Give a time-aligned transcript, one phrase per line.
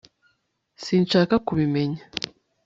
[0.83, 2.01] sinshaka kubimenya